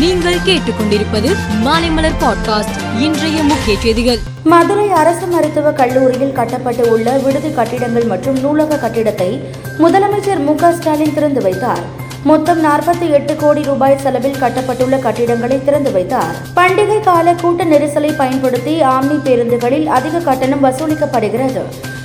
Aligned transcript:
நீங்கள் 0.00 0.36
கேட்டுக்கொண்டிருப்பது 0.46 1.36
மாலைமலர் 1.64 2.14
பாட்காஸ்ட். 2.20 3.00
இன்றைய 3.00 3.42
முக்கிய 3.42 3.78
செய்திகள். 3.78 4.18
மதுரை 4.44 4.90
அரசு 4.90 5.26
மருத்துவக் 5.26 5.76
கல்லூரியில் 5.76 6.32
கட்டப்பட்டு 6.32 6.92
உள்ள 6.92 7.10
விடுதி 7.10 7.50
கட்டிடங்கள் 7.50 8.04
மற்றும் 8.04 8.40
நூலக 8.40 8.76
கட்டிடத்தை 8.76 9.42
முதலமைச்சர் 9.78 10.44
மு 10.44 10.72
ஸ்டாலின் 10.72 11.14
திறந்து 11.14 11.42
வைத்தார். 11.42 11.82
மொத்தம் 12.24 12.64
நாற்பத்தி 12.64 13.10
எட்டு 13.10 13.36
கோடி 13.36 13.62
ரூபாய் 13.62 13.98
செலவில் 13.98 14.40
கட்டப்பட்டுள்ள 14.40 14.98
கட்டிடங்களை 14.98 15.64
திறந்து 15.64 15.92
வைத்தார். 15.92 16.34
பண்டிகை 16.56 17.00
கால 17.00 17.34
கூட்ட 17.34 17.64
நெரிசலை 17.64 18.16
பயன்படுத்தி 18.16 18.82
ஆம்னி 18.82 19.20
பேருந்துகளில் 19.24 19.86
அதிக 19.86 20.18
கட்டணம் 20.18 20.64
வசூலிக்கப்படுகிறது. 20.64 21.60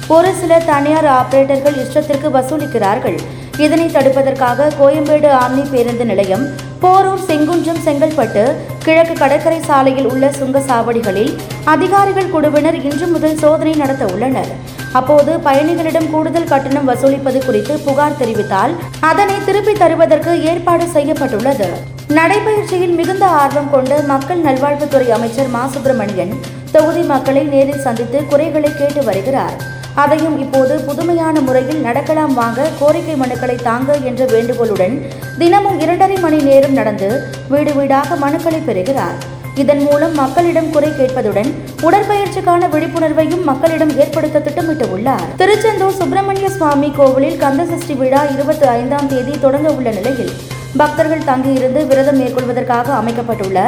ஒரு 0.08 0.34
சில 0.34 0.60
தனியார் 0.60 1.06
ஆபரேட்டர்கள் 1.06 1.80
இஷ்டத்திற்கு 1.86 2.30
வசூலிக்கிறார்கள். 2.34 3.18
இதனை 3.58 3.86
தடுப்பதற்காக 3.86 4.72
கோயம்பேடு 4.82 5.28
ஆம்னி 5.46 5.70
பேருந்து 5.72 6.06
நிலையம் 6.06 6.74
போரூர் 6.86 7.22
செங்குன்றம் 7.28 7.84
செங்கல்பட்டு 7.86 8.42
கிழக்கு 8.84 9.14
கடற்கரை 9.14 9.60
சாலையில் 9.60 10.06
உள்ள 10.06 10.26
சுங்கசாவடிகளில் 10.40 11.32
அதிகாரிகள் 11.64 12.30
குழுவினர் 12.30 12.78
இன்று 12.84 13.08
முதல் 13.08 13.38
சோதனை 13.38 13.74
நடத்த 13.74 14.06
உள்ளனர். 14.06 14.52
அப்போது 14.92 15.32
பயணிகளிடம் 15.46 16.10
கூடுதல் 16.10 16.50
கட்டணம் 16.52 16.90
வசூலிப்பது 16.90 17.46
குறித்து 17.46 17.80
புகார் 17.86 18.18
தெரிவித்தால் 18.20 18.74
அதனை 19.00 19.38
திருப்பி 19.46 19.74
தருவதற்கு 19.74 20.44
ஏற்பாடு 20.44 20.88
செய்யப்பட்டுள்ளது. 20.88 21.70
நடைபயிற்சியில் 22.08 22.96
மிகுந்த 23.00 23.26
ஆர்வம் 23.26 23.72
கொண்ட 23.72 24.02
மக்கள் 24.02 24.42
நல்வாழ்வுத்துறை 24.42 25.10
அமைச்சர் 25.10 25.48
மா. 25.48 25.68
சுப்பிரமணியன் 25.68 26.34
தொகுதி 26.72 27.02
மக்களை 27.02 27.44
நேரில் 27.44 27.86
சந்தித்து 27.88 28.26
குறைகளை 28.26 28.72
கேட்டு 28.78 29.04
வருகிறார். 29.04 29.75
அதையும் 29.96 30.38
இப்போது 30.40 30.76
புதுமையான 30.78 31.42
முறையில் 31.42 31.82
நடக்கலாம் 31.82 32.34
வாங்க 32.34 32.70
கோரிக்கை 32.80 33.16
மனுக்களை 33.16 33.56
தாங்க 33.62 33.94
என்ற 34.04 34.26
வேண்டுகோளுடன் 34.26 34.96
தினமும் 35.38 35.80
இரண்டரை 35.80 36.18
மணி 36.18 36.38
நேரம் 36.38 36.74
நடந்து 36.74 37.10
வீடு 37.50 37.74
வீடாக 37.74 38.16
மனுக்களை 38.16 38.60
பெறுகிறார். 38.66 39.18
இதன் 39.56 39.84
மூலம் 39.84 40.14
மக்களிடம் 40.14 40.70
குறை 40.70 40.90
கேட்பதுடன் 40.90 41.50
உடற்பயிற்சிக்கான 41.82 42.68
விழிப்புணர்வையும் 42.70 43.44
மக்களிடம் 43.44 43.98
ஏற்படுத்த 43.98 44.40
திட்டமிட்டு 44.40 44.90
உள்ளார் 44.90 45.28
திருச்செந்தூர் 45.36 45.98
சுப்பிரமணிய 46.00 46.50
சுவாமி 46.50 46.92
கோவிலில் 46.92 47.38
கந்தசஷ்டி 47.38 47.96
விழா 47.96 48.24
இருபத்தி 48.26 48.68
ஐந்தாம் 48.68 49.08
தேதி 49.08 49.40
தொடங்க 49.40 49.70
உள்ள 49.70 49.90
நிலையில் 49.92 50.34
பக்தர்கள் 50.78 51.24
தங்கியிருந்து 51.24 51.88
விரதம் 51.88 52.18
மேற்கொள்வதற்காக 52.18 52.94
அமைக்கப்பட்டுள்ள 52.96 53.60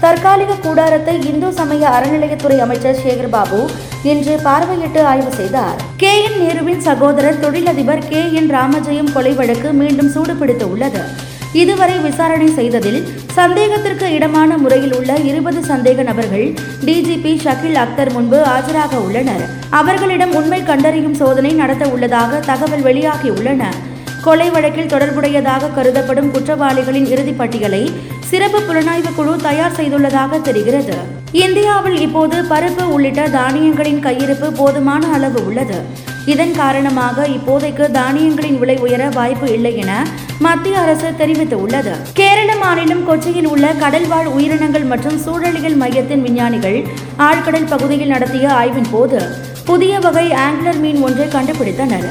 தற்காலிக 0.00 0.54
கூடாரத்தை 0.54 1.24
இந்து 1.26 1.52
சமய 1.52 1.88
அறநிலையத்துறை 1.88 2.58
அமைச்சர் 2.58 2.96
சேகர் 3.06 3.28
பாபு 3.28 3.70
இன்று 4.02 4.40
பார்வையிட்டு 4.44 5.02
ஆய்வு 5.02 5.30
செய்தார். 5.30 5.82
கே. 5.96 6.24
என். 6.24 6.40
நேருவின் 6.40 6.78
சகோதரர் 6.78 7.40
தொழிலதிபர் 7.40 8.08
கே. 8.08 8.32
என். 8.32 8.50
ராமஜெயம் 8.50 9.12
கொலை 9.12 9.32
வழக்கு 9.32 9.72
மீண்டும் 9.72 10.10
சூடுபிடித்து 10.10 10.62
உள்ளது 10.62 11.02
இதுவரை 11.52 11.98
விசாரணை 11.98 12.48
செய்ததில் 12.48 13.08
சந்தேகத்திற்கு 13.34 14.12
இடமான 14.12 14.56
முறையில் 14.56 14.94
உள்ள 14.94 15.16
இருபது 15.16 15.60
சந்தேக 15.60 16.02
நபர்கள் 16.02 16.54
டிஜிபி 16.84 17.40
ஷகில் 17.44 17.74
அக்தர் 17.74 18.12
முன்பு 18.12 18.36
ஆஜராக 18.36 18.94
உள்ளனர். 18.94 19.44
அவர்களிடம் 19.70 20.34
உண்மை 20.34 20.62
கண்டறியும் 20.62 21.14
சோதனை 21.14 21.52
நடத்த 21.52 21.88
உள்ளதாக 21.88 22.40
தகவல் 22.46 22.82
வெளியாகியுள்ளன 22.82 23.62
கொலை 24.26 24.46
வழக்கில் 24.50 24.90
தொடர்புடையதாக 24.92 25.70
கருதப்படும் 25.76 26.30
குற்றவாளிகளின் 26.34 27.06
இறுதிப்பட்டியலை 27.12 27.82
சிறப்பு 28.30 28.60
புலனாய்வு 28.60 29.10
குழு 29.14 29.34
தயார் 29.46 29.76
செய்துள்ளதாக 29.78 30.40
தெரிகிறது. 30.48 30.96
இந்தியாவில் 31.44 31.98
இப்போது 32.06 32.36
பருப்பு 32.50 32.84
உள்ளிட்ட 32.94 33.22
தானியங்களின் 33.36 34.02
கையிருப்பு 34.06 34.48
போதுமான 34.60 35.06
அளவு 35.16 35.40
உள்ளது. 35.46 35.78
இதன் 36.32 36.54
காரணமாக 36.60 37.26
இப்போதைக்கு 37.36 37.84
தானியங்களின் 37.98 38.58
விலை 38.58 38.76
உயர 38.86 39.02
வாய்ப்பு 39.08 39.48
இல்லை 39.56 39.72
என 39.82 39.92
மத்திய 40.46 40.78
அரசு 40.84 41.10
தெரிவித்துள்ளது. 41.20 41.92
கேரள 42.20 42.50
மாநிலம் 42.62 43.04
கொச்சியில் 43.08 43.50
உள்ள 43.54 43.66
கடல்வாழ் 43.82 44.30
உயிரினங்கள் 44.36 44.86
மற்றும் 44.92 45.18
சூழலியல் 45.26 45.80
மையத்தின் 45.82 46.24
விஞ்ஞானிகள் 46.28 46.78
ஆழ்கடல் 47.28 47.70
பகுதியில் 47.74 48.14
நடத்திய 48.14 48.48
ஆய்வின் 48.60 48.90
போது 48.90 49.20
புதிய 49.64 49.98
வகை 49.98 50.26
ஆங்கிலர் 50.46 50.80
மீன் 50.86 51.02
ஒன்றை 51.02 51.28
கண்டுபிடித்தனர். 51.36 52.08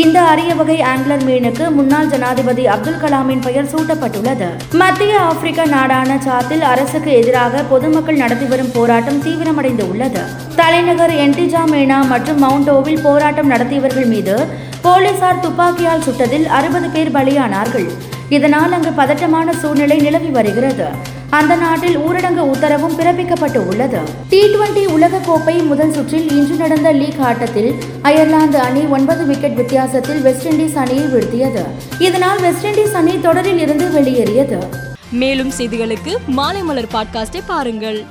இந்த 0.00 0.18
அரிய 0.28 0.54
வகை 0.58 0.76
ஆங்கிலர் 0.90 1.24
மீனுக்கு 1.26 1.64
முன்னாள் 1.74 2.08
ஜனாதிபதி 2.12 2.66
அப்துல் 2.74 2.98
கலாமின் 3.02 3.42
பெயர் 3.44 3.68
சூட்டப்பட்டுள்ளது. 3.72 4.48
மத்திய 4.80 5.20
ஆப்பிரிக்க 5.20 5.66
நாடான 5.74 6.16
சாத்தில் 6.24 6.64
அரசுக்கு 6.70 7.10
எதிராக 7.20 7.62
பொதுமக்கள் 7.62 8.20
நடத்தி 8.22 8.44
வரும் 8.44 8.72
போராட்டம் 8.72 9.22
தீவிரமடைந்து 9.22 9.84
உள்ளது 9.90 10.22
தலைநகர் 10.56 11.14
என்டிஜாமேனா 11.26 11.98
மற்றும் 12.12 12.42
மவுண்டோவில் 12.42 13.02
போராட்டம் 13.02 13.52
நடத்தியவர்கள் 13.54 14.10
மீது 14.14 14.36
போலீசார் 14.82 15.42
துப்பாக்கியால் 15.46 16.06
சுட்டதில் 16.08 16.46
அறுபது 16.58 16.88
பேர் 16.88 17.14
பலியானார்கள். 17.16 17.88
இதனால் 18.28 18.72
அங்கு 18.72 18.90
பதட்டமான 18.90 19.52
சூழ்நிலை 19.52 19.98
நிலவி 19.98 20.28
வருகிறது. 20.28 20.88
அந்த 21.36 21.54
நாட்டில் 21.54 21.98
ஊரடங்கு 21.98 22.42
உத்தரவும் 22.52 22.96
பிறப்பிக்கப்பட்டு 22.98 23.56
உள்ளது. 23.56 23.98
டி 24.28 24.40
டுவெண்டி 24.42 24.82
உலகக்கோப்பை 24.96 25.66
முதல் 25.66 25.92
சுற்றில் 25.92 26.30
இன்று 26.30 26.54
நடந்த 26.54 26.92
லீக் 26.92 27.20
ஆட்டத்தில் 27.20 27.74
அயர்லாந்து 28.02 28.58
அணி 28.58 28.80
ஒன்பது 28.80 29.26
விக்கெட் 29.26 29.54
வித்தியாசத்தில் 29.54 30.20
வெஸ்ட் 30.20 30.48
இண்டீஸ் 30.48 30.74
அணியை 30.74 31.04
வீழ்த்தியது. 31.04 31.64
இதனால் 31.98 32.40
வெஸ்ட் 32.40 32.66
இண்டீஸ் 32.66 32.92
அணி 32.92 33.20
தொடரில் 33.20 33.58
இருந்து 33.58 33.90
வெளியேறியது. 33.90 34.58
மேலும் 35.10 35.52
செய்திகளுக்கு 35.58 36.14
மாலை 36.26 36.62
மலர் 36.62 36.92
பாட்காஸ்டை 36.94 37.42
பாருங்கள். 37.46 38.04